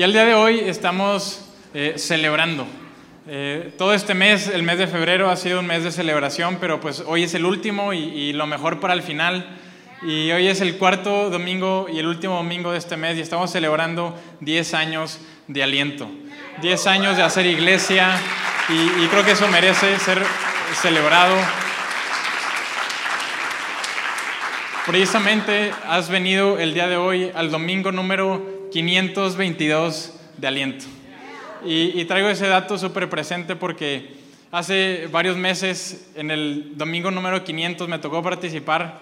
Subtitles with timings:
[0.00, 2.66] Y el día de hoy estamos eh, celebrando.
[3.28, 6.80] Eh, todo este mes, el mes de febrero, ha sido un mes de celebración, pero
[6.80, 9.58] pues hoy es el último y, y lo mejor para el final.
[10.00, 13.50] Y hoy es el cuarto domingo y el último domingo de este mes y estamos
[13.50, 16.10] celebrando 10 años de aliento.
[16.62, 18.18] 10 años de hacer iglesia
[18.70, 20.22] y, y creo que eso merece ser
[20.80, 21.36] celebrado.
[24.86, 30.84] Precisamente has venido el día de hoy al domingo número 522 de aliento.
[31.64, 34.14] Y, traigo ese dato súper presente porque
[34.50, 39.00] hace varios meses, en el domingo número 500, me tocó participar,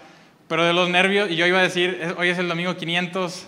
[0.48, 3.46] pero de los nervios, y yo iba a decir, hoy es el domingo 500,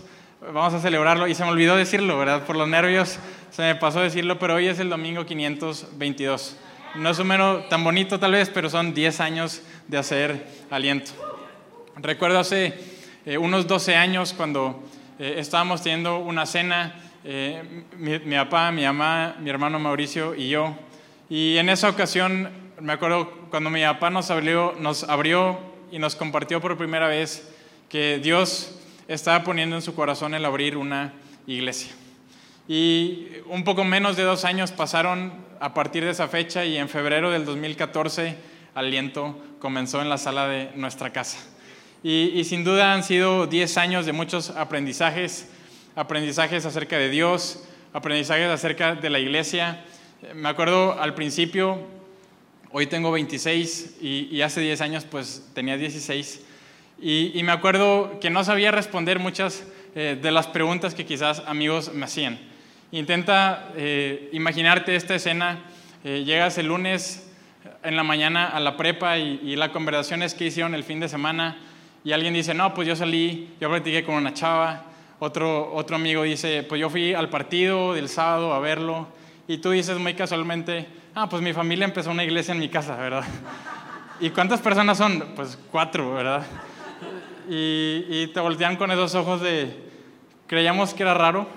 [0.53, 2.45] vamos a celebrarlo, y se me olvidó decirlo, ¿verdad?
[2.45, 3.19] Por los nervios
[3.51, 6.57] se me pasó decirlo, pero hoy es el domingo 522.
[6.97, 11.13] No es un número tan bonito tal vez, pero son 10 años de hacer aliento.
[11.97, 12.75] Recuerdo hace
[13.27, 14.83] eh, unos 12 años cuando
[15.23, 20.49] eh, estábamos teniendo una cena, eh, mi, mi, papá, mi mamá, mi hermano Mauricio y
[20.49, 20.75] yo,
[21.29, 22.49] y en esa ocasión
[22.81, 25.59] me acuerdo cuando mi papá nos abrió, nos abrió
[25.93, 27.53] y nos compartió por primera vez
[27.91, 31.13] que Dios estaba poniendo en su corazón el abrir una
[31.47, 31.93] iglesia.
[32.67, 36.89] Y un poco menos de dos años pasaron a partir de esa fecha y en
[36.89, 38.39] febrero del 2014
[38.75, 41.39] Aliento comenzó en la sala de nuestra casa.
[42.03, 45.51] Y, y, sin duda han sido 10 años de muchos aprendizajes,
[45.95, 47.63] aprendizajes acerca de Dios,
[47.93, 49.85] aprendizajes acerca de la iglesia.
[50.35, 51.79] Me acuerdo al principio,
[52.73, 56.43] hoy tengo 26 y, y hace 10 años pues tenía 16.
[57.03, 61.43] Y, y, me acuerdo que no sabía responder muchas eh, de las preguntas que quizás
[61.47, 62.39] amigos me hacían.
[62.93, 65.65] Intenta eh, imaginarte esta escena,
[66.05, 67.31] eh, llegas el lunes
[67.83, 70.99] en la mañana a la prepa y, y la conversación es que hicieron el fin
[70.99, 71.59] de semana
[72.05, 74.85] y alguien dice, no, pues yo salí, yo platiqué con una chava,
[75.19, 79.09] otro, otro amigo dice, pues yo fui al partido del sábado a verlo,
[79.47, 82.97] y tú dices muy casualmente, ah, pues mi familia empezó una iglesia en mi casa,
[82.97, 83.25] ¿verdad?
[84.21, 85.33] ¿Y cuántas personas son?
[85.35, 86.47] Pues cuatro, ¿verdad?
[87.49, 89.91] Y, y te voltean con esos ojos de,
[90.47, 91.49] creíamos que era raro,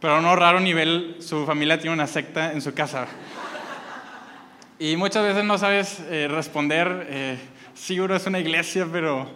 [0.00, 3.06] pero no raro nivel, su familia tiene una secta en su casa.
[4.78, 7.06] Y muchas veces no sabes eh, responder.
[7.08, 7.38] Eh,
[7.76, 9.26] seguro es una iglesia, pero,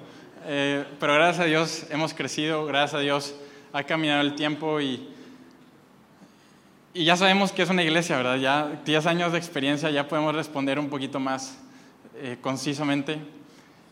[0.47, 3.35] eh, pero gracias a Dios hemos crecido, gracias a Dios
[3.73, 5.09] ha caminado el tiempo y,
[6.95, 8.37] y ya sabemos que es una iglesia, ¿verdad?
[8.37, 11.59] Ya 10 años de experiencia, ya podemos responder un poquito más
[12.17, 13.19] eh, concisamente.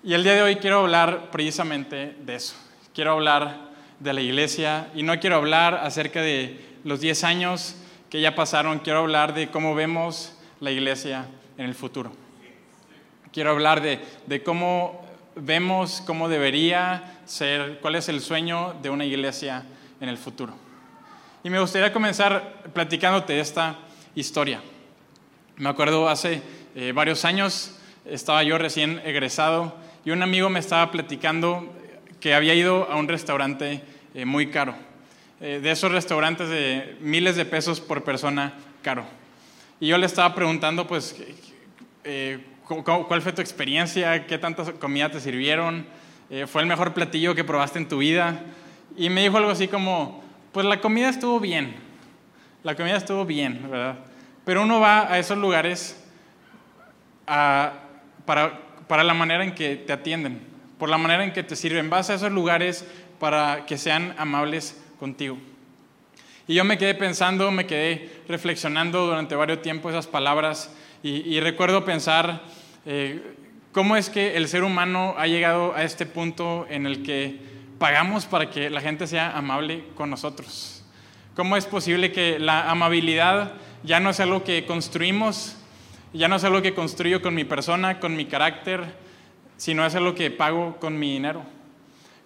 [0.02, 2.56] Y el día de hoy quiero hablar precisamente de eso.
[2.94, 3.68] Quiero hablar
[4.00, 7.76] de la iglesia y no quiero hablar acerca de los 10 años
[8.08, 11.26] que ya pasaron, quiero hablar de cómo vemos la iglesia
[11.58, 12.27] en el futuro.
[13.32, 15.04] Quiero hablar de, de, cómo
[15.36, 19.64] vemos, cómo debería ser, cuál es el sueño de una iglesia
[20.00, 20.54] en el futuro.
[21.44, 23.76] Y me gustaría comenzar platicándote esta
[24.14, 24.60] historia.
[25.56, 26.42] Me acuerdo hace
[26.74, 29.74] eh, varios años, estaba yo recién egresado
[30.04, 31.72] y un amigo me estaba platicando
[32.20, 33.82] que había ido a un restaurante
[34.14, 34.74] eh, muy caro.
[35.40, 39.04] Eh, de esos restaurantes de miles de pesos por persona caro.
[39.78, 41.14] Y yo le estaba preguntando, pues,
[42.02, 44.26] eh, ¿Cuál fue tu experiencia?
[44.26, 45.86] ¿Qué tanta comida te sirvieron?
[46.28, 48.42] Eh, ¿Fue el mejor platillo que probaste en tu vida?
[48.94, 51.76] Y me dijo algo así como, pues la comida estuvo bien,
[52.62, 53.96] la comida estuvo bien, ¿verdad?
[54.44, 56.04] Pero uno va a esos lugares
[57.26, 57.72] a,
[58.26, 60.38] para, para la manera en que te atienden,
[60.78, 61.88] por la manera en que te sirven.
[61.88, 62.86] Vas a esos lugares
[63.18, 65.38] para que sean amables contigo.
[66.46, 70.70] Y yo me quedé pensando, me quedé reflexionando durante varios tiempos esas palabras
[71.02, 72.42] y, y recuerdo pensar
[72.90, 73.20] eh,
[73.70, 77.38] cómo es que el ser humano ha llegado a este punto en el que
[77.78, 80.82] pagamos para que la gente sea amable con nosotros.
[81.36, 85.54] ¿Cómo es posible que la amabilidad ya no es algo que construimos,
[86.14, 88.82] ya no es algo que construyo con mi persona, con mi carácter,
[89.58, 91.42] sino es algo que pago con mi dinero?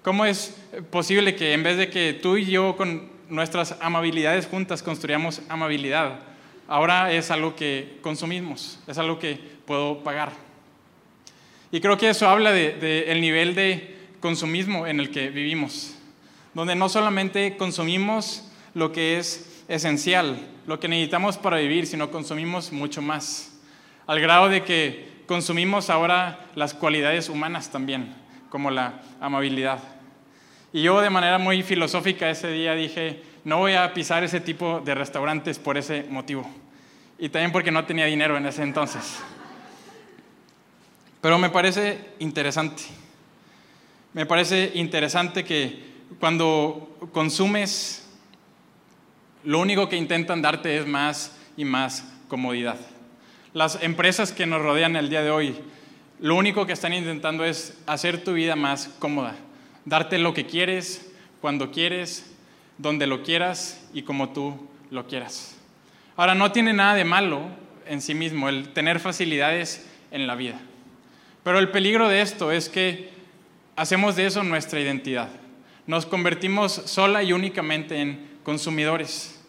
[0.05, 0.57] ¿Cómo es
[0.93, 6.21] posible que en vez de que tú y yo con nuestras amabilidades juntas construyamos amabilidad,
[6.69, 10.52] ahora es algo que consumimos, es algo que puedo pagar.
[11.73, 15.95] Y creo que eso habla del de, de nivel de consumismo en el que vivimos,
[16.55, 22.73] donde no solamente consumimos lo que es esencial, lo que necesitamos para vivir, sino consumimos
[22.73, 23.59] mucho más,
[24.07, 28.15] al grado de que consumimos ahora las cualidades humanas también,
[28.51, 29.79] como la amabilidad.
[30.73, 34.81] Y yo de manera muy filosófica ese día dije, no voy a pisar ese tipo
[34.85, 36.49] de restaurantes por ese motivo
[37.19, 39.23] y también porque no tenía dinero en ese entonces.
[41.23, 42.83] Pero me parece interesante.
[44.13, 45.83] Me parece interesante que
[46.21, 48.07] cuando consumes
[49.45, 52.77] lo único que intentan darte es más y más comodidad.
[53.55, 55.57] Las empresas que nos rodean el día de hoy,
[56.21, 59.37] lo único que están intentando es hacer tu vida más cómoda,
[59.85, 62.33] darte lo que quieres, cuando quieres,
[62.79, 65.57] donde lo quieras y como tú lo quieras.
[66.17, 67.43] Ahora, no tiene nada de malo
[67.87, 70.61] en sí mismo el tener facilidades en la vida,
[71.43, 73.11] pero el peligro de esto es que
[73.77, 75.29] hacemos de eso nuestra identidad.
[75.87, 79.41] Nos convertimos sola y únicamente en consumidores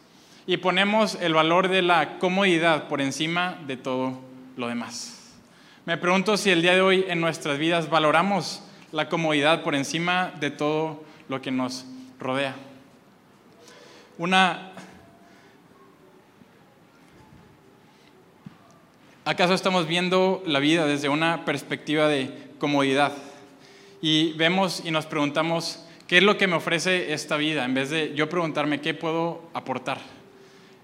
[0.45, 4.19] y ponemos el valor de la comodidad por encima de todo
[4.57, 5.33] lo demás.
[5.85, 10.31] Me pregunto si el día de hoy en nuestras vidas valoramos la comodidad por encima
[10.39, 11.85] de todo lo que nos
[12.19, 12.55] rodea.
[14.17, 14.71] Una
[19.25, 22.29] ¿Acaso estamos viendo la vida desde una perspectiva de
[22.59, 23.13] comodidad?
[24.01, 27.63] Y vemos y nos preguntamos, ¿qué es lo que me ofrece esta vida?
[27.63, 29.99] En vez de yo preguntarme, ¿qué puedo aportar?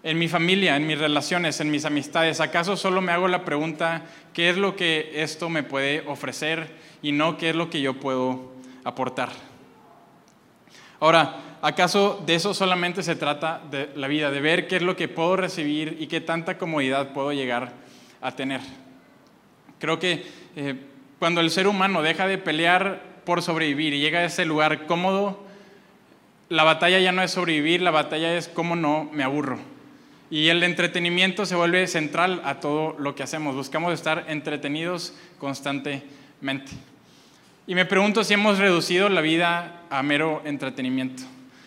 [0.03, 4.06] En mi familia, en mis relaciones, en mis amistades, ¿acaso solo me hago la pregunta,
[4.33, 6.71] ¿qué es lo que esto me puede ofrecer?
[7.01, 8.53] Y no, ¿qué es lo que yo puedo
[8.85, 9.27] aportar?
[11.01, 14.31] Ahora, ¿acaso de eso solamente se trata de la vida?
[14.31, 17.88] De ver qué es lo que puedo recibir y qué tanta comodidad puedo llegar a
[18.36, 18.62] tener.
[19.80, 20.25] Creo que
[20.56, 20.75] eh,
[21.19, 25.45] cuando el ser humano deja de pelear por sobrevivir y llega a ese lugar cómodo,
[26.50, 29.60] la batalla ya no es sobrevivir, la batalla es cómo no me aburro.
[30.31, 33.56] Y el entretenimiento se vuelve central a todo lo que hacemos.
[33.56, 36.71] Buscamos estar entretenidos constantemente.
[37.68, 41.24] Y me pregunto si hemos reducido la vida a mero entretenimiento.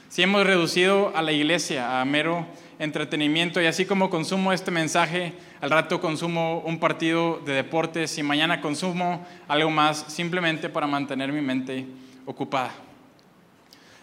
[0.09, 2.47] Si hemos reducido a la iglesia a mero
[2.79, 5.33] entretenimiento y así como consumo este mensaje,
[5.63, 11.33] al rato consumo un partido de deportes y mañana consumo algo más simplemente para mantener
[11.33, 11.87] mi mente
[12.27, 12.73] ocupada.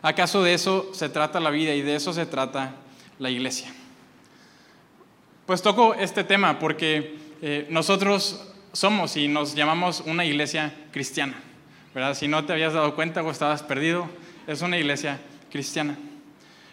[0.01, 2.75] ¿Acaso de eso se trata la vida y de eso se trata
[3.19, 3.73] la iglesia?
[5.45, 11.35] Pues toco este tema porque eh, nosotros somos y nos llamamos una iglesia cristiana,
[11.93, 12.13] ¿verdad?
[12.13, 14.07] Si no te habías dado cuenta o estabas perdido,
[14.47, 15.19] es una iglesia
[15.51, 15.97] cristiana.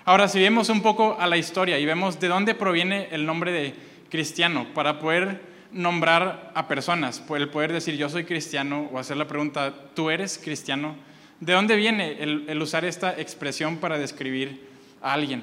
[0.05, 3.51] Ahora, si vemos un poco a la historia y vemos de dónde proviene el nombre
[3.51, 5.41] de cristiano, para poder
[5.73, 10.39] nombrar a personas, el poder decir yo soy cristiano o hacer la pregunta, ¿tú eres
[10.43, 10.97] cristiano?
[11.41, 14.67] ¿De dónde viene el usar esta expresión para describir
[15.03, 15.43] a alguien?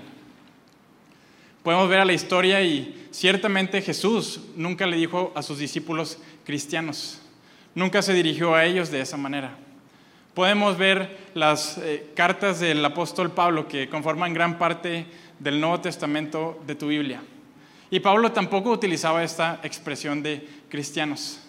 [1.64, 7.22] Podemos ver a la historia y ciertamente Jesús nunca le dijo a sus discípulos cristianos,
[7.74, 9.56] nunca se dirigió a ellos de esa manera.
[10.34, 15.06] Podemos ver las eh, cartas del apóstol Pablo que conforman gran parte
[15.40, 17.22] del Nuevo Testamento de tu Biblia.
[17.94, 21.40] Y Pablo tampoco utilizaba esta expresión de cristianos.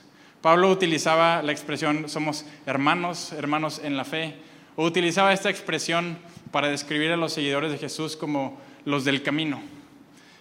[0.42, 4.34] Pablo utilizaba la expresión somos hermanos, hermanos en la fe,
[4.76, 6.18] o utilizaba esta expresión
[6.50, 9.62] para describir a los seguidores de Jesús como los del camino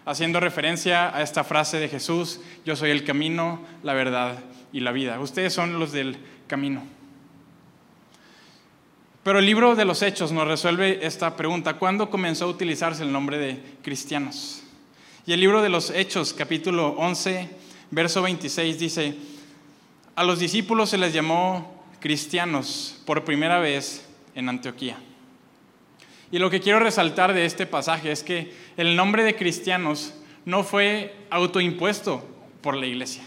[0.05, 4.39] haciendo referencia a esta frase de Jesús, yo soy el camino, la verdad
[4.73, 5.17] y la vida.
[5.21, 6.17] Ustedes son los del
[6.47, 6.83] camino.
[9.23, 11.75] Pero el libro de los Hechos nos resuelve esta pregunta.
[11.75, 14.62] ¿Cuándo comenzó a utilizarse el nombre de cristianos?
[15.25, 17.49] Y el libro de los Hechos, capítulo 11,
[17.91, 19.15] verso 26, dice,
[20.17, 24.05] a los discípulos se les llamó cristianos por primera vez
[24.35, 24.97] en Antioquía.
[26.29, 30.65] Y lo que quiero resaltar de este pasaje es que el nombre de cristianos no
[30.65, 32.27] fue autoimpuesto
[32.61, 33.23] por la iglesia,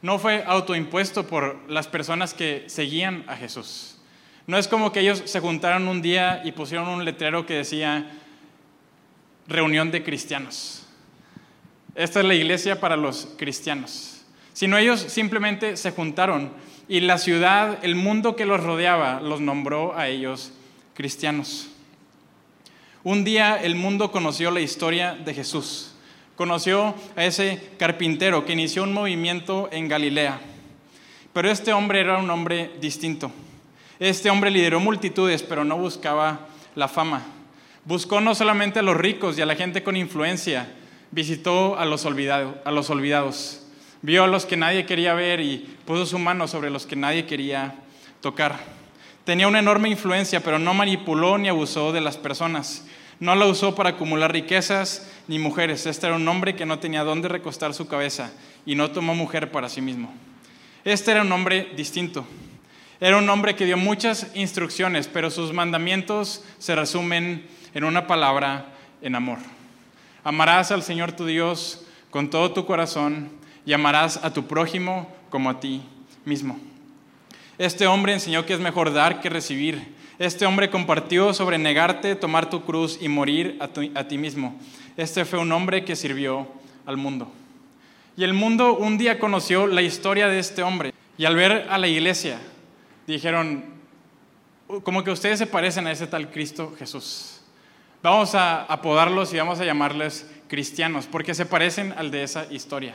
[0.00, 3.98] no fue autoimpuesto por las personas que seguían a Jesús.
[4.46, 8.10] No es como que ellos se juntaron un día y pusieron un letrero que decía
[9.46, 10.87] reunión de cristianos.
[11.98, 14.22] Esta es la iglesia para los cristianos.
[14.52, 16.52] Sino ellos simplemente se juntaron
[16.88, 20.52] y la ciudad, el mundo que los rodeaba, los nombró a ellos
[20.94, 21.70] cristianos.
[23.02, 25.96] Un día el mundo conoció la historia de Jesús.
[26.36, 30.38] Conoció a ese carpintero que inició un movimiento en Galilea.
[31.32, 33.32] Pero este hombre era un hombre distinto.
[33.98, 37.26] Este hombre lideró multitudes, pero no buscaba la fama.
[37.84, 40.77] Buscó no solamente a los ricos y a la gente con influencia,
[41.10, 43.62] visitó a los, a los olvidados.
[44.00, 47.26] Vio a los que nadie quería ver y puso su mano sobre los que nadie
[47.26, 47.74] quería
[48.20, 48.58] tocar.
[49.24, 52.86] Tenía una enorme influencia, pero no manipuló ni abusó de las personas.
[53.20, 55.84] No la usó para acumular riquezas ni mujeres.
[55.86, 58.32] Este era un hombre que no tenía dónde recostar su cabeza
[58.64, 60.12] y no tomó mujer para sí mismo.
[60.84, 62.24] Este era un hombre distinto.
[63.00, 68.66] Era un hombre que dio muchas instrucciones, pero sus mandamientos se resumen en una palabra,
[69.02, 69.38] en amor.
[70.28, 73.30] Amarás al Señor tu Dios con todo tu corazón
[73.64, 75.80] y amarás a tu prójimo como a ti
[76.26, 76.60] mismo.
[77.56, 79.94] Este hombre enseñó que es mejor dar que recibir.
[80.18, 83.68] Este hombre compartió sobre negarte, tomar tu cruz y morir a,
[84.06, 84.54] ti mismo.
[84.98, 86.46] este fue un hombre que sirvió
[86.84, 87.32] al mundo.
[88.14, 90.92] Y el mundo un día conoció la historia de este hombre.
[91.16, 92.38] Y al ver a la iglesia,
[93.06, 93.64] dijeron,
[94.82, 97.37] como que ustedes se parecen a ese tal Cristo Jesús.
[98.02, 102.94] Vamos a apodarlos y vamos a llamarles cristianos, porque se parecen al de esa historia.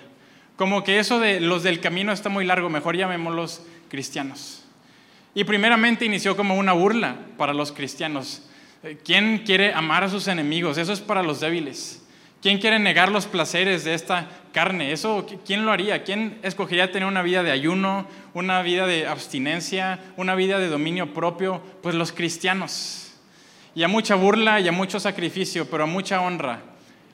[0.56, 4.64] Como que eso de los del camino está muy largo, mejor llamémoslos cristianos.
[5.36, 8.44] Y primeramente inició como una burla para los cristianos.
[9.04, 10.78] ¿Quién quiere amar a sus enemigos?
[10.78, 12.04] Eso es para los débiles.
[12.42, 14.92] ¿Quién quiere negar los placeres de esta carne?
[14.92, 16.04] Eso, ¿quién lo haría?
[16.04, 21.14] ¿Quién escogería tener una vida de ayuno, una vida de abstinencia, una vida de dominio
[21.14, 21.62] propio?
[21.82, 23.13] Pues los cristianos.
[23.76, 26.62] Y a mucha burla y a mucho sacrificio, pero a mucha honra,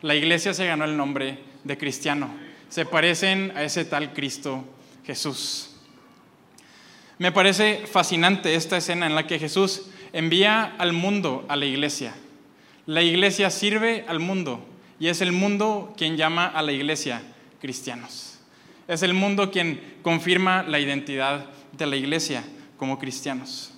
[0.01, 2.29] la iglesia se ganó el nombre de cristiano.
[2.69, 4.65] Se parecen a ese tal Cristo
[5.05, 5.71] Jesús.
[7.17, 12.13] Me parece fascinante esta escena en la que Jesús envía al mundo a la iglesia.
[12.85, 14.65] La iglesia sirve al mundo
[14.99, 17.21] y es el mundo quien llama a la iglesia
[17.59, 18.39] cristianos.
[18.87, 22.43] Es el mundo quien confirma la identidad de la iglesia
[22.77, 23.73] como cristianos.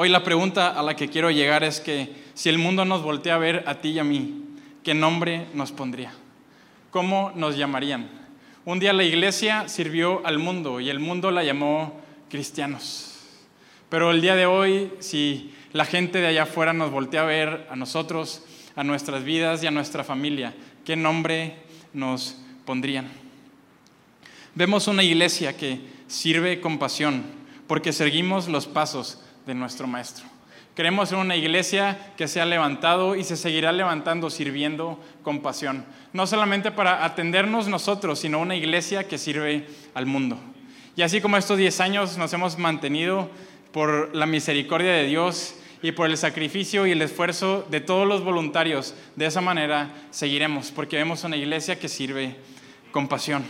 [0.00, 3.34] Hoy la pregunta a la que quiero llegar es que si el mundo nos voltea
[3.34, 4.44] a ver a ti y a mí,
[4.84, 6.12] ¿qué nombre nos pondría?
[6.92, 8.08] ¿Cómo nos llamarían?
[8.64, 12.00] Un día la iglesia sirvió al mundo y el mundo la llamó
[12.30, 13.18] cristianos.
[13.88, 17.66] Pero el día de hoy, si la gente de allá afuera nos voltea a ver
[17.68, 18.44] a nosotros,
[18.76, 21.56] a nuestras vidas y a nuestra familia, ¿qué nombre
[21.92, 23.08] nos pondrían?
[24.54, 27.24] Vemos una iglesia que sirve con pasión
[27.66, 30.26] porque seguimos los pasos de nuestro Maestro.
[30.76, 35.86] Queremos en una iglesia que se ha levantado y se seguirá levantando sirviendo con pasión.
[36.12, 40.38] No solamente para atendernos nosotros, sino una iglesia que sirve al mundo.
[40.96, 43.30] Y así como estos 10 años nos hemos mantenido
[43.72, 48.22] por la misericordia de Dios y por el sacrificio y el esfuerzo de todos los
[48.22, 48.94] voluntarios.
[49.16, 52.36] De esa manera seguiremos, porque vemos una iglesia que sirve
[52.92, 53.44] con pasión.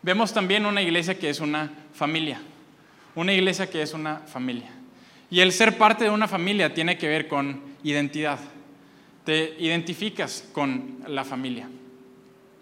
[0.00, 2.40] Vemos también una iglesia que es una familia,
[3.14, 4.70] una iglesia que es una familia.
[5.30, 8.38] Y el ser parte de una familia tiene que ver con identidad.
[9.24, 11.68] Te identificas con la familia.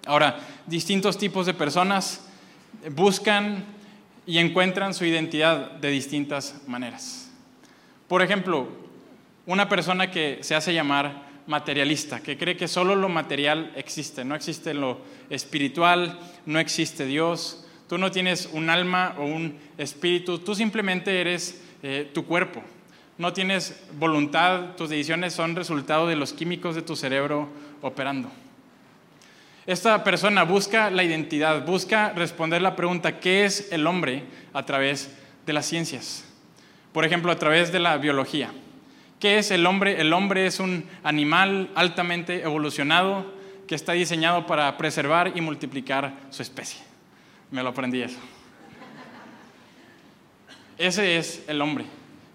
[0.07, 2.25] Ahora, distintos tipos de personas
[2.91, 3.65] buscan
[4.27, 7.31] y encuentran su identidad de distintas maneras.
[8.09, 8.69] Por ejemplo,
[9.47, 14.35] una persona que se hace llamar materialista, que cree que solo lo material existe, no
[14.35, 20.55] existe lo espiritual, no existe Dios, tú no tienes un alma o un espíritu, tú
[20.55, 22.63] simplemente eres eh, tu cuerpo,
[23.19, 27.51] no tienes voluntad, tus decisiones son resultado de los químicos de tu cerebro
[27.83, 28.31] operando.
[29.67, 34.23] Esta persona busca la identidad, busca responder la pregunta, ¿qué es el hombre?
[34.55, 36.25] a través de las ciencias.
[36.95, 38.53] Por ejemplo, a través de la biología.
[39.21, 40.01] ¿Qué es el hombre?
[40.01, 43.27] El hombre es un animal altamente evolucionado
[43.69, 46.92] que está diseñado para preservar y multiplicar su especie.
[47.53, 48.19] Me lo aprendí eso.
[50.79, 51.85] Ese es el hombre.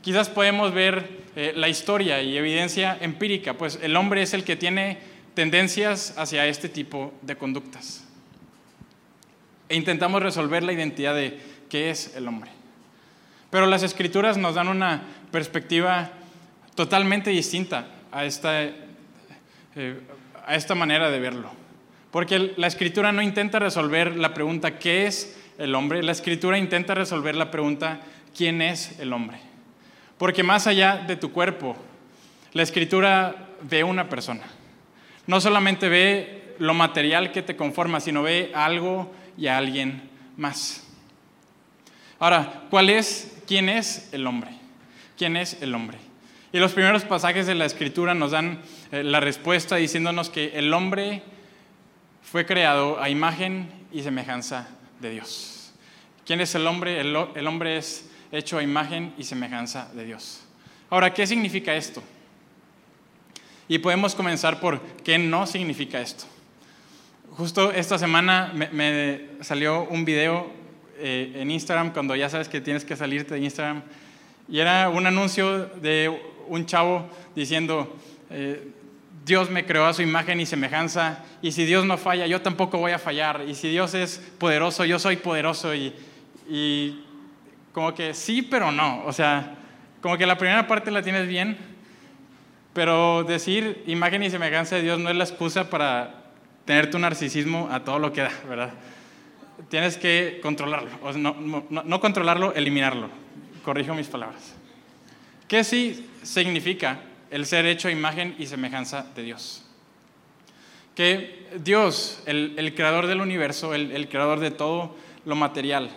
[0.01, 4.55] Quizás podemos ver eh, la historia y evidencia empírica, pues el hombre es el que
[4.55, 4.99] tiene
[5.33, 8.05] tendencias hacia este tipo de conductas.
[9.69, 12.51] E intentamos resolver la identidad de qué es el hombre.
[13.49, 16.11] Pero las escrituras nos dan una perspectiva
[16.75, 19.99] totalmente distinta a esta, eh,
[20.45, 21.56] a esta manera de verlo.
[22.11, 26.03] Porque la escritura no intenta resolver la pregunta ¿qué es el hombre?
[26.03, 27.99] La escritura intenta resolver la pregunta
[28.35, 29.39] ¿quién es el hombre?
[30.17, 31.75] Porque más allá de tu cuerpo,
[32.53, 34.43] la escritura ve una persona.
[35.27, 40.87] No solamente ve lo material que te conforma, sino ve algo y a alguien más.
[42.19, 44.51] Ahora, ¿cuál es ¿quién es el hombre?
[45.17, 45.99] ¿Quién es el hombre?
[46.51, 48.61] Y los primeros pasajes de la escritura nos dan
[48.91, 51.21] eh, la respuesta diciéndonos que el hombre
[52.31, 54.67] fue creado a imagen y semejanza
[54.99, 55.71] de Dios.
[56.25, 56.99] ¿Quién es el hombre?
[56.99, 60.41] El, hombre es hecho a imagen y semejanza de Dios.
[60.89, 62.03] Ahora, ¿qué significa esto?
[63.69, 66.25] Y podemos comenzar por qué no significa esto.
[67.37, 70.51] Justo esta semana me, me salió un video
[70.97, 73.83] eh, en Instagram cuando ya sabes que tienes que salirte de Instagram.
[74.49, 77.95] Y era un anuncio de un chavo diciendo,
[78.29, 78.71] eh,
[79.27, 82.79] Dios me creó a su imagen y semejanza, y si Dios no falla, yo tampoco
[82.79, 87.03] voy a fallar, y si Dios es poderoso, yo soy poderoso, y,
[87.73, 89.55] como que sí, pero no, o sea,
[90.01, 91.57] como que la primera parte la tienes bien,
[92.73, 96.23] pero decir imagen y semejanza de Dios no es la excusa para
[96.65, 98.71] tener tu narcisismo a todo lo que da, ¿verdad?
[99.69, 100.89] tienes que controlarlo.
[101.01, 101.35] O no,
[101.69, 103.09] no, controlarlo, eliminarlo.
[103.63, 104.55] Corrijo mis palabras.
[105.47, 106.99] ¿Qué sí significa
[107.31, 109.67] el ser hecho imagen y semejanza de Dios?
[110.97, 115.91] que Dios, el, creador del universo, el, el creador de todo lo material,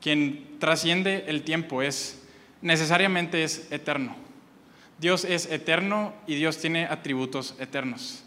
[0.00, 2.22] quien trasciende el tiempo, es
[2.62, 4.14] necesariamente es eterno.
[5.00, 8.22] Dios es eterno y Dios tiene atributos eternos.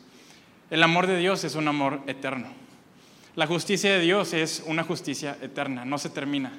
[0.70, 2.50] El amor de Dios es un amor eterno.
[3.38, 6.52] La justicia de Dios es una justicia eterna, no se termina.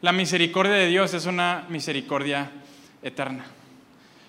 [0.00, 2.50] La misericordia de Dios es una misericordia
[3.00, 3.44] eterna.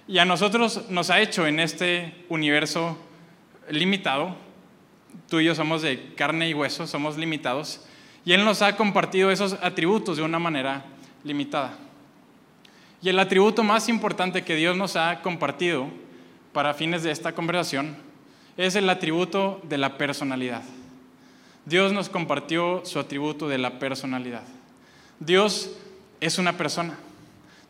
[0.08, 2.98] Y a nosotros nos ha hecho en este universo
[3.70, 4.36] limitado,
[5.28, 7.82] tú y yo somos de carne y hueso, somos limitados,
[8.24, 10.86] y Él nos ha compartido esos atributos de una manera
[11.24, 11.78] limitada.
[13.02, 15.88] Y el atributo más importante que Dios nos ha compartido
[16.54, 17.98] para fines de esta conversación
[18.58, 20.64] es el atributo de la personalidad.
[21.66, 24.44] Dios nos compartió su atributo de la personalidad.
[25.20, 25.72] Dios
[26.22, 26.96] es una persona.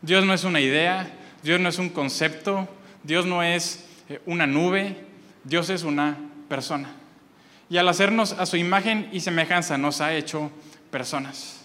[0.02, 1.10] Dios no es una idea,
[1.46, 2.68] Dios no es un concepto,
[3.04, 4.96] Dios no es eh, una nube,
[5.44, 6.90] Dios es una persona.
[7.70, 10.50] Y al hacernos a su imagen y semejanza nos ha hecho
[10.90, 11.64] personas.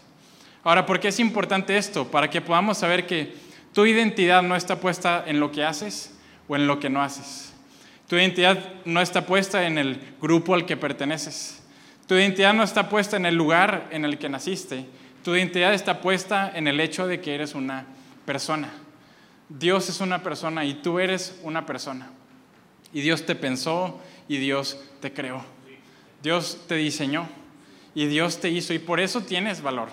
[0.63, 2.05] Ahora, ¿por qué es importante esto?
[2.11, 3.33] Para que podamos saber que
[3.73, 6.15] tu identidad no está puesta en lo que haces
[6.47, 7.51] o en lo que no haces.
[8.07, 11.63] Tu identidad no está puesta en el grupo al que perteneces.
[12.05, 14.85] Tu identidad no está puesta en el lugar en el que naciste.
[15.23, 17.87] Tu identidad está puesta en el hecho de que eres una
[18.27, 18.71] persona.
[19.59, 22.09] Dios es una persona y tú eres una persona.
[22.93, 25.43] Y Dios te pensó y Dios te creó.
[26.23, 27.27] Dios te diseñó
[27.93, 29.89] y Dios te hizo y por eso tienes valor.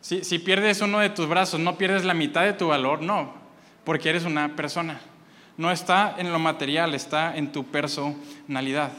[0.00, 3.32] Si, pierdes uno de tus brazos, no pierdes la mitad de tu valor, no,
[3.84, 5.00] porque eres una persona.
[5.56, 8.92] No está en lo material, está en tu personalidad.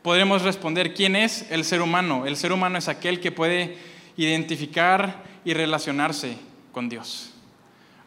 [0.00, 2.24] Podremos responder, ¿quién es el ser humano?
[2.24, 3.76] El ser humano es aquel que puede
[4.16, 6.38] identificar y relacionarse
[6.72, 7.34] con Dios.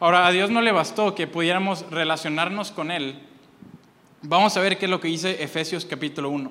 [0.02, 3.20] Ahora, a Dios no le bastó que pudiéramos relacionarnos con Él.
[4.22, 6.50] Vamos a ver qué es lo que dice Efesios capítulo 1.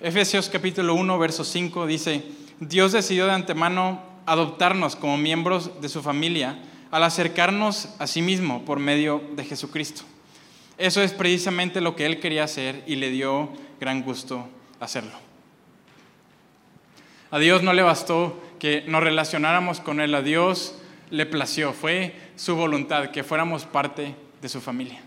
[0.00, 2.24] Efesios capítulo 1, verso 5 dice,
[2.58, 6.58] Dios decidió de antemano adoptarnos como miembros de su familia
[6.90, 10.02] al acercarnos a sí mismo por medio de Jesucristo.
[10.78, 14.48] Eso es precisamente lo que Él quería hacer y le dio gran gusto
[14.80, 15.14] hacerlo.
[17.30, 20.74] A Dios no le bastó que nos relacionáramos con Él, a Dios
[21.10, 25.00] le plació, fue su voluntad que fuéramos parte de su familia.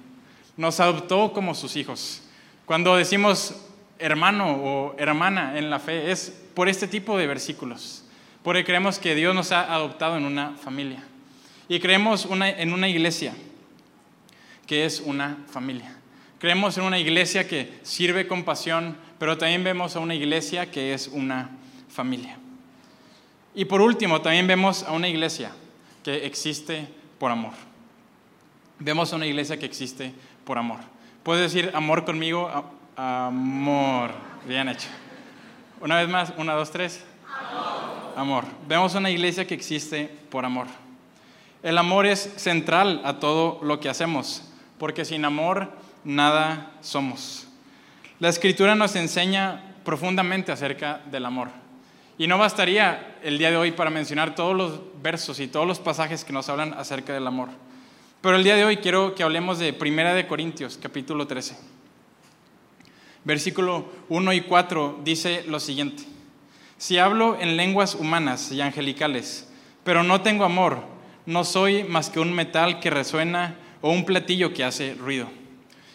[0.58, 2.24] Nos adoptó como sus hijos.
[2.66, 3.56] Cuando decimos
[4.00, 8.04] hermano o hermana en la fe es por este tipo de versículos,
[8.44, 11.04] porque creemos que Dios nos ha adoptado en una familia
[11.70, 13.34] y creemos en una iglesia
[14.66, 15.96] que es una familia.
[16.40, 20.94] Creemos en una iglesia que sirve con pasión, pero también vemos a una iglesia que
[20.94, 21.52] es una
[21.88, 22.40] familia.
[23.54, 25.52] Y por último, también vemos a una iglesia
[26.04, 26.88] que existe
[27.20, 27.54] por amor.
[28.80, 30.80] Vemos una iglesia que existe por amor.
[31.24, 32.50] ¿Puedes decir amor conmigo?
[32.96, 34.12] Amor.
[34.48, 34.88] Bien hecho.
[35.80, 37.04] Una vez más, una, dos, tres.
[37.28, 38.14] Amor.
[38.18, 38.46] Amor.
[38.68, 40.68] Vemos una iglesia que existe por amor.
[41.64, 45.72] El amor es central a todo lo que hacemos, porque sin amor
[46.04, 47.48] nada somos.
[48.20, 51.61] La escritura nos enseña profundamente acerca del amor.
[52.22, 55.80] Y no bastaría el día de hoy para mencionar todos los versos y todos los
[55.80, 57.50] pasajes que nos hablan acerca del amor.
[58.22, 61.58] Pero el día de hoy quiero que hablemos de Primera de Corintios, capítulo 13.
[63.24, 66.04] Versículo 1 y 4 dice lo siguiente.
[66.78, 69.52] Si hablo en lenguas humanas y angelicales,
[69.84, 70.84] pero no tengo amor,
[71.26, 75.28] no soy más que un metal que resuena o un platillo que hace ruido.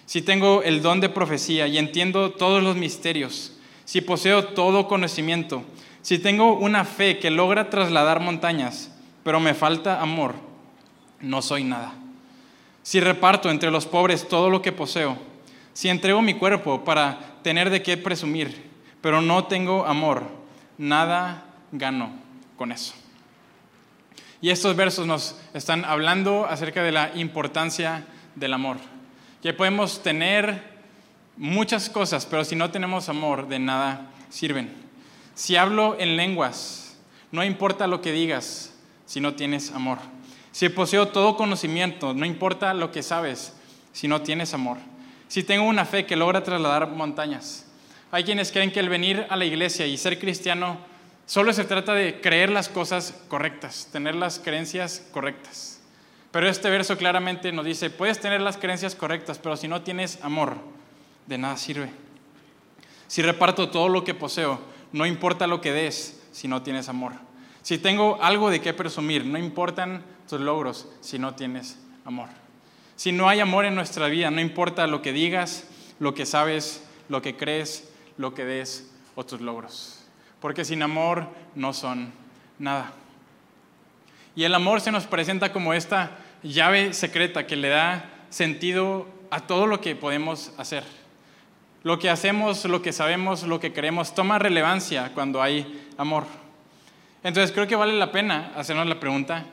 [0.07, 3.53] Si tengo el don de profecía y entiendo todos los misterios,
[3.85, 5.63] si poseo todo conocimiento,
[6.07, 8.93] si tengo una fe que logra trasladar montañas,
[9.25, 10.37] pero me falta amor,
[11.19, 11.95] no soy nada.
[12.85, 15.19] Si reparto entre los pobres todo lo que poseo,
[15.73, 20.23] si entrego mi cuerpo para tener de qué presumir, pero no tengo amor,
[20.79, 21.43] nada
[21.73, 22.13] gano
[22.57, 22.95] con eso.
[24.41, 28.77] Y estos versos nos están hablando acerca de la importancia del amor.
[29.43, 30.63] Que podemos tener
[31.37, 34.86] muchas cosas, pero si no tenemos amor, de nada sirven.
[35.37, 36.97] Si hablo en lenguas,
[37.31, 39.99] no importa lo que digas si no tienes amor.
[40.51, 43.55] Si poseo todo conocimiento, no importa lo que sabes
[43.93, 44.79] si no tienes amor
[45.29, 47.65] si tengo una fe que logra trasladar montañas.
[48.11, 50.79] Hay quienes creen que el venir a la iglesia y ser cristiano
[51.27, 55.81] solo se trata de creer las cosas correctas, tener las creencias correctas.
[56.31, 60.19] Pero este verso claramente nos dice, puedes tener las creencias correctas, pero si no tienes
[60.23, 60.57] amor,
[61.27, 61.91] de nada sirve.
[63.09, 64.61] Si reparto todo lo que poseo,
[64.97, 67.13] no importa lo que des si no tienes amor.
[67.61, 72.31] Si tengo algo de qué presumir, no importan tus logros si no tienes amor.
[72.97, 76.83] Si no hay amor en nuestra vida, no importa lo que digas, lo que sabes,
[77.11, 80.03] lo que crees, lo que des o tus logros.
[80.41, 82.11] Porque sin amor no son
[82.59, 82.95] nada.
[84.35, 89.41] Y el amor se nos presenta como esta llave secreta que le da sentido a
[89.41, 90.85] todo lo que podemos hacer.
[91.87, 96.25] Lo que hacemos, lo que sabemos, lo que queremos, toma relevancia cuando hay amor.
[97.23, 99.47] Entonces creo que vale la pena hacernos la pregunta,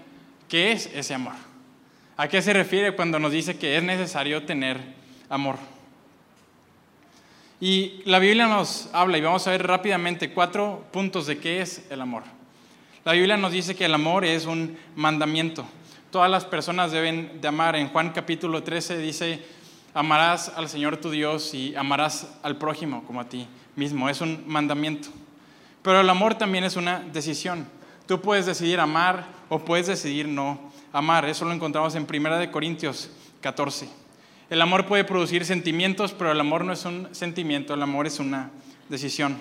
[0.49, 1.35] ¿qué es ese amor?
[2.17, 4.79] ¿A qué se refiere cuando nos dice que es necesario tener
[5.29, 5.57] amor?
[7.61, 11.85] Y la Biblia nos habla, y vamos a ver rápidamente cuatro puntos de qué es
[11.91, 12.23] el amor.
[13.05, 15.67] La Biblia nos dice que el amor es un mandamiento.
[16.09, 17.75] Todas las personas deben de amar.
[17.75, 19.39] En Juan capítulo 13 dice,
[19.93, 24.09] amarás al Señor tu Dios y amarás al prójimo como a ti mismo.
[24.09, 25.09] Es un mandamiento.
[25.81, 27.67] Pero el amor también es una decisión.
[28.07, 31.25] Tú puedes decidir amar o puedes decidir no amar.
[31.25, 33.09] Eso lo encontramos en 1 Corintios
[33.41, 33.89] 14.
[34.49, 38.19] El amor puede producir sentimientos, pero el amor no es un sentimiento, el amor es
[38.19, 38.51] una
[38.89, 39.37] decisión.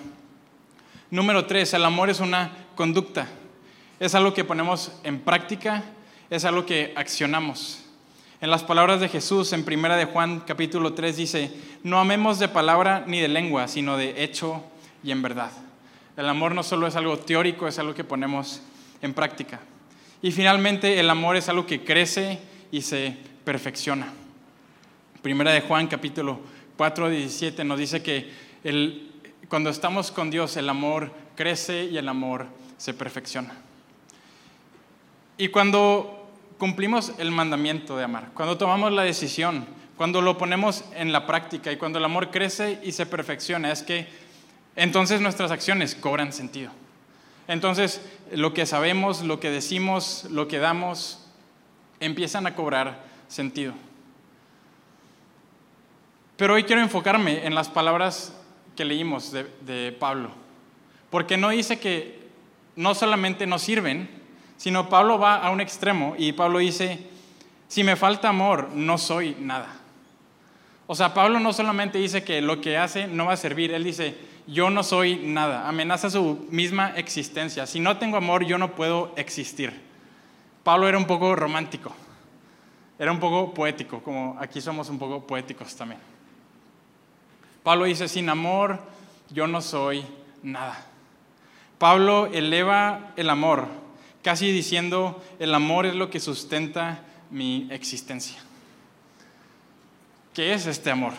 [1.11, 3.27] Número tres, el amor es una conducta.
[3.99, 5.83] Es algo que ponemos en práctica,
[6.29, 7.82] es algo que accionamos.
[8.43, 11.49] En las palabras de Jesús en 1 de Juan capítulo 3 dice,
[11.81, 14.61] no amemos de palabra ni de lengua, sino de hecho
[15.01, 15.49] y en verdad.
[16.17, 18.61] El amor no solo es algo teórico, es algo que ponemos
[19.01, 19.61] en práctica.
[20.21, 22.37] Y finalmente el amor es algo que crece
[22.69, 24.11] y se perfecciona.
[25.21, 26.41] Primera de Juan capítulo
[26.75, 28.29] 4, 17 nos dice que
[28.65, 29.09] el,
[29.47, 33.55] cuando estamos con Dios el amor crece y el amor se perfecciona.
[35.37, 36.22] Y cuando
[36.57, 39.65] cumplimos el mandamiento de amar, cuando tomamos la decisión,
[39.97, 43.83] cuando lo ponemos en la práctica y cuando el amor crece y se perfecciona, es
[43.83, 44.07] que
[44.75, 46.71] entonces nuestras acciones cobran sentido.
[47.47, 51.25] Entonces lo que sabemos, lo que decimos, lo que damos,
[51.99, 53.73] empiezan a cobrar sentido.
[56.37, 58.35] Pero hoy quiero enfocarme en las palabras
[58.75, 60.31] que leímos de, de Pablo,
[61.11, 62.23] porque no dice que
[62.75, 64.22] no solamente nos sirven,
[64.57, 67.07] sino Pablo va a un extremo y Pablo dice,
[67.67, 69.67] si me falta amor, no soy nada.
[70.85, 73.83] O sea, Pablo no solamente dice que lo que hace no va a servir, él
[73.83, 77.65] dice, yo no soy nada, amenaza su misma existencia.
[77.65, 79.81] Si no tengo amor, yo no puedo existir.
[80.63, 81.93] Pablo era un poco romántico,
[82.99, 85.99] era un poco poético, como aquí somos un poco poéticos también.
[87.63, 88.79] Pablo dice, sin amor,
[89.29, 90.05] yo no soy
[90.41, 90.85] nada.
[91.79, 93.67] Pablo eleva el amor
[94.23, 98.37] casi diciendo, el amor es lo que sustenta mi existencia.
[100.33, 101.13] ¿Qué es este amor?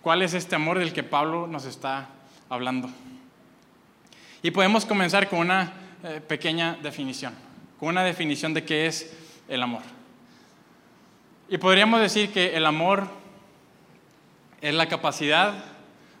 [0.00, 2.08] ¿Cuál es este amor del que Pablo nos está
[2.48, 2.88] hablando?
[4.42, 5.72] Y podemos comenzar con una
[6.04, 7.34] eh, pequeña definición,
[7.80, 9.14] con una definición de qué es
[9.48, 9.82] el amor.
[11.48, 13.08] Y podríamos decir que el amor
[14.60, 15.64] es la capacidad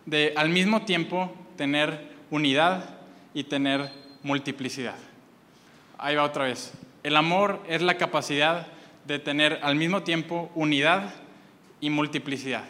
[0.06, 2.96] de al mismo tiempo tener unidad
[3.32, 3.90] y tener
[4.22, 4.96] multiplicidad.
[6.04, 6.70] Ahí va otra vez.
[7.02, 8.66] El amor es la capacidad
[9.06, 11.14] de tener al mismo tiempo unidad
[11.80, 12.64] y multiplicidad.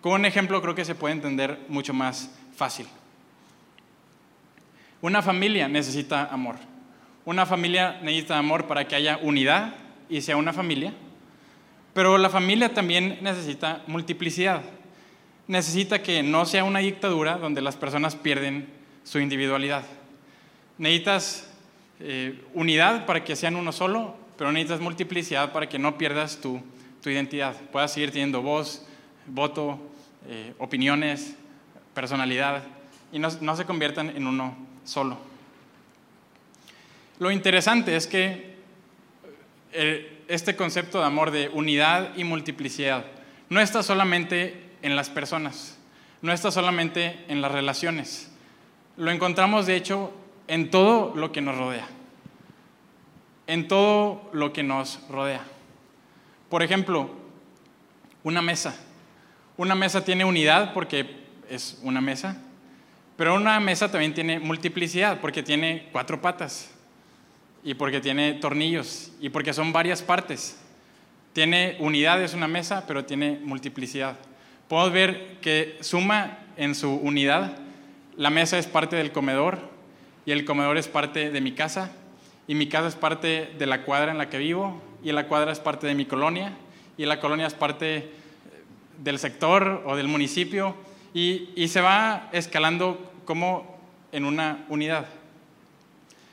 [0.00, 2.86] Con un ejemplo creo que se puede entender mucho más fácil.
[5.02, 6.56] Una familia necesita amor.
[7.26, 9.74] Una familia necesita amor para que haya unidad
[10.08, 10.94] y sea una familia.
[11.92, 14.62] Pero la familia también necesita multiplicidad.
[15.46, 18.66] Necesita que no sea una dictadura donde las personas pierden
[19.04, 19.84] su individualidad.
[20.78, 21.52] Necesitas
[22.00, 26.62] eh, unidad para que sean uno solo, pero necesitas multiplicidad para que no pierdas tu,
[27.04, 27.54] identidad.
[27.70, 28.84] Puedas seguir teniendo voz,
[29.26, 29.78] voto,
[30.28, 31.36] eh, opiniones,
[31.94, 32.64] personalidad,
[33.12, 35.16] y no, no se conviertan en uno solo.
[37.20, 38.56] Lo interesante es que
[39.72, 43.04] eh, este concepto de amor de unidad y multiplicidad
[43.48, 45.78] no está solamente en las personas,
[46.22, 48.30] no está solamente en las relaciones.
[48.96, 50.12] Lo encontramos, de hecho,
[50.48, 51.86] en todo lo que nos rodea.
[53.46, 55.44] En todo lo que nos rodea.
[56.48, 57.10] Por ejemplo,
[58.22, 58.74] una mesa.
[59.56, 62.36] Una mesa tiene unidad porque es una mesa,
[63.16, 66.70] pero una mesa también tiene multiplicidad porque tiene cuatro patas
[67.64, 70.58] y porque tiene tornillos y porque son varias partes.
[71.32, 74.16] Tiene unidad, es una mesa, pero tiene multiplicidad.
[74.68, 77.56] Podemos ver que suma en su unidad.
[78.16, 79.75] La mesa es parte del comedor,
[80.26, 81.92] y el comedor es parte de mi casa
[82.48, 85.52] y mi casa es parte de la cuadra en la que vivo y la cuadra
[85.52, 86.52] es parte de mi colonia
[86.98, 88.08] y la colonia es parte eh,
[88.98, 90.74] del sector o del municipio
[91.14, 93.78] y, y se va escalando como
[94.12, 95.06] en una unidad.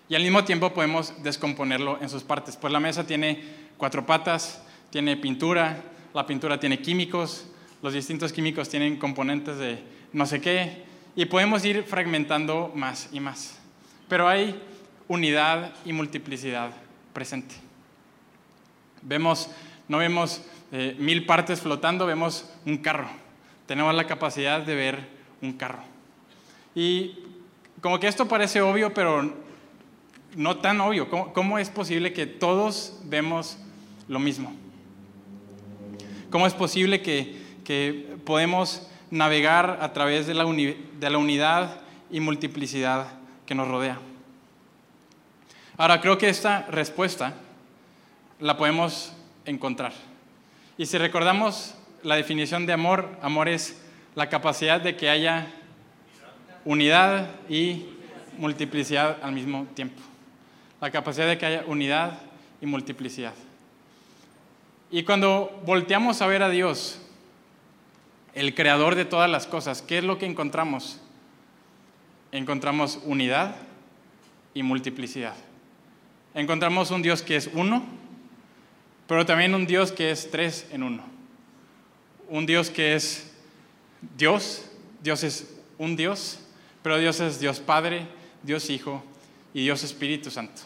[0.10, 2.58] Y al mismo tiempo podemos descomponerlo en sus partes.
[2.58, 3.41] Pues la mesa tiene
[3.77, 5.82] cuatro patas, tiene pintura,
[6.13, 7.47] la pintura tiene químicos,
[7.82, 10.84] los distintos químicos tienen componentes de no sé qué,
[11.15, 13.62] y podemos ir fragmentando más y más.
[14.07, 14.59] Pero hay
[15.07, 16.71] unidad y multiplicidad
[17.13, 17.55] presente.
[19.01, 19.49] Vemos,
[19.87, 23.07] no vemos eh, mil partes flotando, vemos un carro.
[23.65, 25.07] Tenemos la capacidad de ver
[25.41, 25.83] un carro.
[26.75, 27.19] Y
[27.81, 29.33] como que esto parece obvio, pero
[30.35, 31.09] no tan obvio.
[31.09, 33.57] ¿Cómo, es posible que todos vemos
[34.07, 34.53] lo mismo?
[36.29, 37.43] ¿Cómo es posible que,
[38.25, 43.97] podemos navegar a través de la unidad y multiplicidad que nos rodea?
[45.77, 47.34] Ahora, creo que esta respuesta
[48.39, 49.13] la podemos
[49.45, 49.93] encontrar.
[50.77, 53.82] Y si recordamos la definición de amor, amor es
[54.15, 55.47] la capacidad de que haya
[56.65, 57.86] unidad y
[58.38, 60.01] multiplicidad al mismo tiempo.
[60.82, 62.19] La capacidad de que haya unidad
[62.62, 63.34] y multiplicidad.
[64.91, 66.99] Y cuando volteamos a ver a Dios,
[68.34, 70.99] el creador de todas las cosas, ¿qué es lo que encontramos?
[72.33, 73.55] Encontramos unidad
[74.55, 75.35] y multiplicidad.
[76.33, 77.83] Encontramos un Dios que es uno,
[79.07, 81.03] pero también un Dios que es tres en uno.
[82.27, 83.31] Un Dios que es
[84.17, 84.65] Dios,
[85.03, 86.39] Dios es un Dios,
[86.81, 88.07] pero Dios es Dios Padre,
[88.41, 89.03] Dios Hijo
[89.53, 90.63] y Dios Espíritu Santo.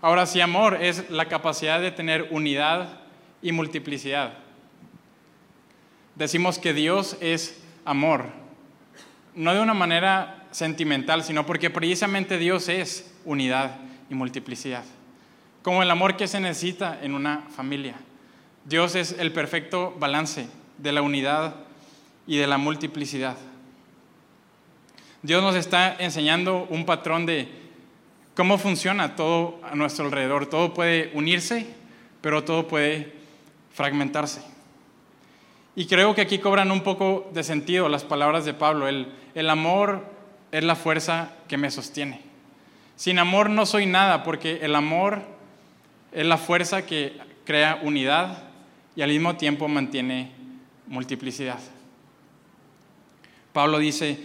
[0.00, 3.00] Ahora, si amor es la capacidad de tener unidad
[3.42, 4.32] y multiplicidad,
[6.14, 8.24] decimos que Dios es amor,
[9.34, 14.84] no de una manera sentimental, sino porque precisamente Dios es unidad y multiplicidad
[15.62, 17.94] como el amor que se necesita en una familia.
[18.64, 21.54] Dios es el perfecto balance de la unidad
[22.26, 23.36] y de la multiplicidad.
[25.22, 27.48] Dios nos está enseñando un patrón de
[28.34, 30.46] cómo funciona todo a nuestro alrededor.
[30.46, 31.66] Todo puede unirse,
[32.22, 33.12] pero todo puede
[33.74, 34.40] fragmentarse.
[35.80, 38.86] Y creo que aquí cobran un poco de sentido las palabras de Pablo.
[38.86, 40.04] El, el amor
[40.52, 42.20] es la fuerza que me sostiene.
[42.96, 45.22] Sin amor no soy nada, porque el amor
[46.12, 47.16] es la fuerza que
[47.46, 48.42] crea unidad
[48.94, 50.32] y al mismo tiempo mantiene
[50.86, 51.60] multiplicidad.
[53.54, 54.20] Pablo dice,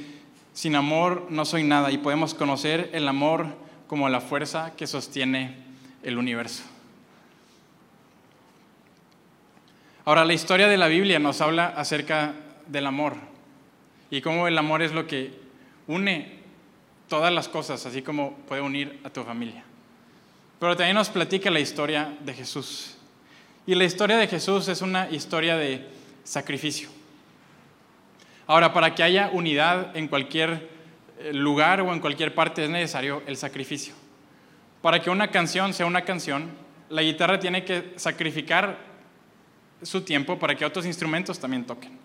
[0.52, 3.48] sin amor no soy nada y podemos conocer el amor
[3.88, 5.56] como la fuerza que sostiene
[6.04, 6.64] el universo.
[10.06, 12.34] Ahora, la historia de la Biblia nos habla acerca
[12.68, 13.16] del amor
[14.12, 15.34] y cómo el amor es lo que
[15.88, 16.40] une
[17.10, 19.64] todas las cosas, así como puede unir a tu familia.
[20.60, 22.98] Pero también nos platica la historia de Jesús.
[23.66, 25.88] Y la historia de Jesús es una historia de
[26.24, 26.90] sacrificio.
[28.46, 30.70] Ahora, para que haya unidad en cualquier
[31.20, 33.96] eh, lugar o en cualquier parte es necesario el sacrificio.
[34.84, 36.52] Para que una canción sea una canción,
[36.90, 38.78] la guitarra tiene que sacrificar
[39.86, 41.98] su tiempo para que otros instrumentos también toquen.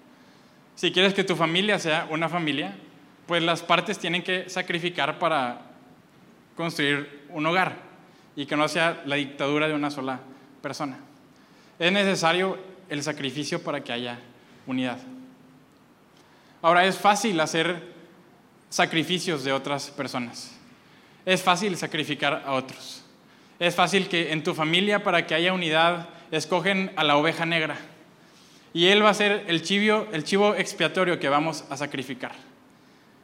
[0.76, 2.74] Si quieres que tu familia sea una familia,
[3.26, 5.62] pues las partes tienen que sacrificar para
[6.56, 7.76] construir un hogar
[8.36, 10.20] y que no sea la dictadura de una sola
[10.62, 10.98] persona.
[11.78, 14.18] Es necesario el sacrificio para que haya
[14.66, 14.98] unidad.
[16.62, 17.82] Ahora, es fácil hacer
[18.68, 20.52] sacrificios de otras personas.
[21.24, 23.04] Es fácil sacrificar a otros.
[23.58, 27.76] Es fácil que en tu familia, para que haya unidad, escogen a la oveja negra.
[28.72, 32.32] Y él va a ser el chivo, el chivo expiatorio que vamos a sacrificar.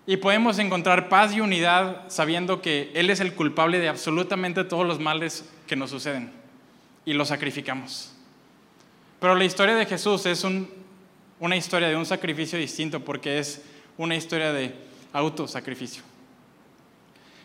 [0.07, 4.87] Y podemos encontrar paz y unidad sabiendo que Él es el culpable de absolutamente todos
[4.87, 6.31] los males que nos suceden.
[7.05, 8.12] Y lo sacrificamos.
[9.19, 10.47] Pero la historia de Jesús es
[11.40, 13.62] una historia de un sacrificio distinto porque es
[13.99, 14.75] una historia de
[15.12, 16.05] autosacrificio.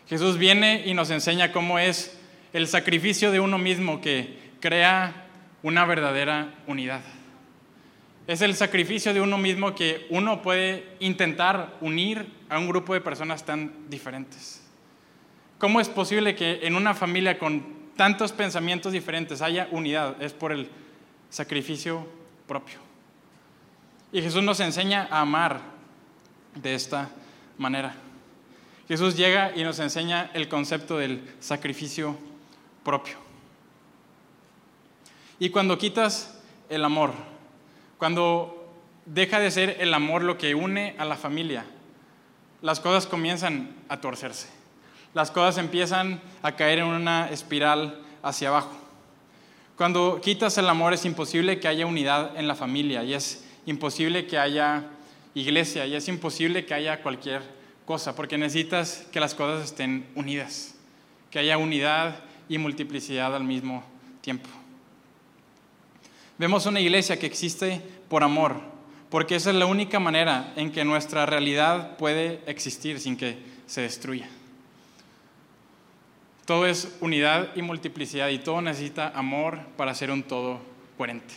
[0.08, 2.16] Jesús viene y nos enseña cómo es
[2.52, 5.21] el sacrificio de uno mismo que crea
[5.62, 7.02] una verdadera unidad.
[8.26, 13.00] Es el sacrificio de uno mismo que uno puede intentar unir a un grupo de
[13.00, 14.62] personas tan diferentes.
[15.58, 17.64] ¿Cómo es posible que en una familia con
[17.96, 20.20] tantos pensamientos diferentes haya unidad?
[20.22, 20.68] Es por el
[21.30, 22.06] sacrificio
[22.46, 22.78] propio.
[24.12, 25.60] Y Jesús nos enseña a amar
[26.54, 27.10] de esta
[27.58, 27.94] manera.
[28.88, 32.16] Jesús llega y nos enseña el concepto del sacrificio
[32.84, 33.31] propio.
[35.42, 37.10] Y cuando quitas el amor,
[37.98, 38.72] cuando
[39.06, 41.64] deja de ser el amor lo que une a la familia,
[42.60, 44.46] las cosas comienzan a torcerse.
[45.14, 48.70] Las cosas empiezan a caer en una espiral hacia abajo.
[49.76, 54.28] Cuando quitas el amor es imposible que haya unidad en la familia y es imposible
[54.28, 54.84] que haya
[55.34, 57.42] iglesia y es imposible que haya cualquier
[57.84, 60.76] cosa porque necesitas que las cosas estén unidas,
[61.32, 63.82] que haya unidad y multiplicidad al mismo
[64.20, 64.61] tiempo.
[66.38, 68.60] Vemos una iglesia que existe por amor,
[69.10, 73.82] porque esa es la única manera en que nuestra realidad puede existir sin que se
[73.82, 74.28] destruya.
[76.44, 80.60] Todo es unidad y multiplicidad y todo necesita amor para ser un todo
[80.96, 81.34] coherente.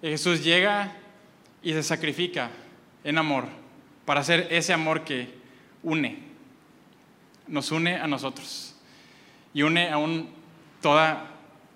[0.00, 0.92] Jesús llega
[1.62, 2.50] y se sacrifica
[3.04, 3.44] en amor
[4.04, 5.28] para ser ese amor que
[5.82, 6.18] une,
[7.48, 8.74] nos une a nosotros
[9.52, 10.28] y une aún
[10.80, 11.26] toda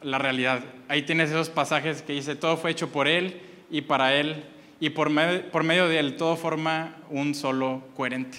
[0.02, 0.62] la realidad.
[0.88, 4.44] Ahí tienes esos pasajes que dice, todo fue hecho por Él y para Él
[4.80, 8.38] y por, medio de Él todo forma un solo coherente,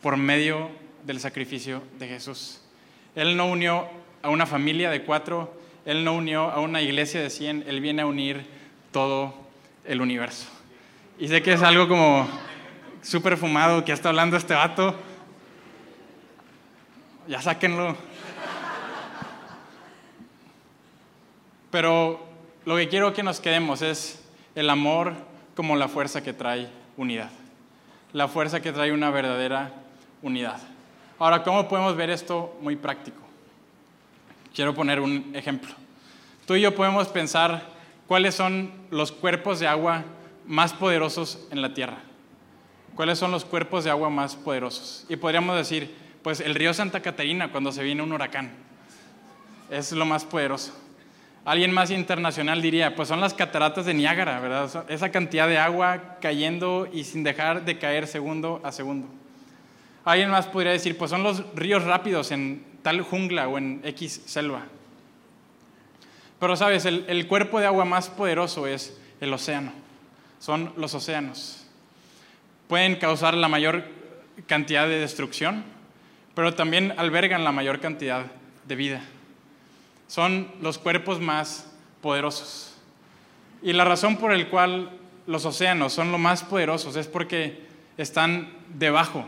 [0.00, 0.70] por medio
[1.04, 2.62] del sacrificio de Jesús.
[3.14, 3.86] Él no unió
[4.22, 5.52] a una familia de cuatro,
[5.84, 8.46] Él no unió a una iglesia de cien, Él viene a unir
[8.92, 9.34] todo
[9.84, 10.48] el universo.
[11.18, 12.28] Y sé que es algo como
[13.02, 14.94] súper fumado que está hablando este vato.
[17.26, 17.96] Ya sáquenlo.
[21.70, 22.26] Pero
[22.64, 25.14] lo que quiero que nos quedemos es el amor
[25.54, 27.30] como la fuerza que trae unidad.
[28.12, 29.72] La fuerza que trae una verdadera
[30.22, 30.60] unidad.
[31.18, 33.18] Ahora, ¿cómo podemos ver esto muy práctico?
[34.54, 35.74] Quiero poner un ejemplo.
[36.46, 37.62] Tú y yo podemos pensar
[38.06, 40.04] cuáles son los cuerpos de agua
[40.46, 41.98] más poderosos en la Tierra.
[42.94, 45.04] ¿Cuáles son los cuerpos de agua más poderosos?
[45.08, 48.50] Y podríamos decir, pues el río Santa Catarina cuando se viene un huracán.
[49.70, 50.72] Es lo más poderoso.
[51.48, 54.84] Alguien más internacional diría, pues son las cataratas de Niágara, ¿verdad?
[54.90, 59.08] Esa cantidad de agua cayendo y sin dejar de caer segundo a segundo.
[60.04, 64.24] Alguien más podría decir, pues son los ríos rápidos en tal jungla o en X
[64.26, 64.66] selva.
[66.38, 69.72] Pero sabes, el, el cuerpo de agua más poderoso es el océano.
[70.40, 71.66] Son los océanos.
[72.68, 73.84] Pueden causar la mayor
[74.46, 75.64] cantidad de destrucción,
[76.34, 78.26] pero también albergan la mayor cantidad
[78.66, 79.00] de vida
[80.08, 81.70] son los cuerpos más
[82.02, 82.74] poderosos.
[83.62, 84.90] Y la razón por la cual
[85.26, 87.66] los océanos son los más poderosos es porque
[87.96, 89.24] están debajo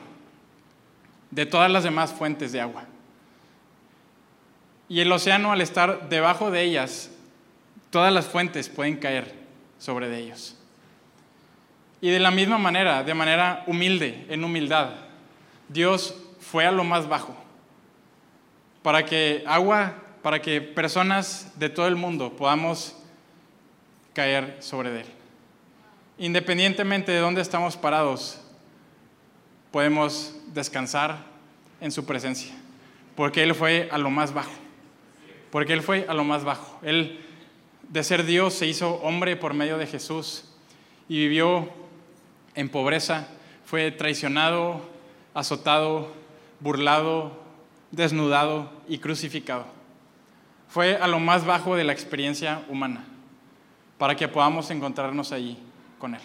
[1.30, 2.84] de todas las demás fuentes de agua.
[4.88, 7.10] Y el océano al estar debajo de ellas,
[7.90, 9.34] todas las fuentes pueden caer
[9.78, 10.56] sobre de ellos.
[12.00, 14.90] Y de la misma manera, de manera humilde, en humildad,
[15.68, 17.36] Dios fue a lo más bajo
[18.82, 22.96] para que agua para que personas de todo el mundo podamos
[24.12, 25.06] caer sobre él.
[26.18, 28.40] Independientemente de dónde estamos parados,
[29.70, 31.24] podemos descansar
[31.80, 32.54] en su presencia,
[33.16, 34.50] porque Él fue a lo más bajo,
[35.50, 36.78] porque Él fue a lo más bajo.
[36.82, 37.24] Él,
[37.88, 40.44] de ser Dios, se hizo hombre por medio de Jesús
[41.08, 41.70] y vivió
[42.54, 43.28] en pobreza,
[43.64, 44.82] fue traicionado,
[45.32, 46.12] azotado,
[46.58, 47.40] burlado,
[47.92, 49.79] desnudado y crucificado
[50.70, 53.04] fue a lo más bajo de la experiencia humana,
[53.98, 55.58] para que podamos encontrarnos allí
[55.98, 56.20] con Él.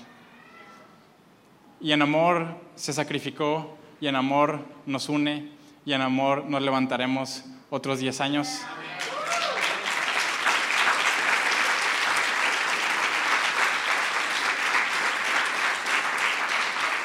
[1.82, 5.52] Y en amor se sacrificó, y en amor nos une,
[5.84, 8.62] y en amor nos levantaremos otros 10 años.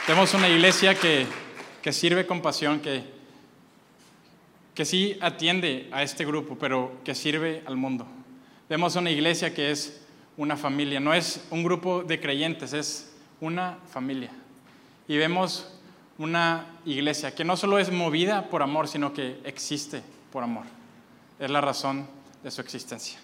[0.05, 1.27] Tenemos una iglesia que,
[1.81, 3.20] que sirve con pasión, que
[4.81, 8.07] que sí atiende a este grupo, pero que sirve al mundo.
[8.67, 10.01] Vemos una iglesia que es
[10.39, 13.13] una familia, no es un grupo de creyentes, es
[13.43, 14.31] una familia.
[15.07, 15.71] Y vemos
[16.17, 20.01] una iglesia que no solo es movida por amor, sino que existe
[20.33, 20.65] por amor.
[21.39, 22.07] Es la razón
[22.43, 23.19] de su existencia.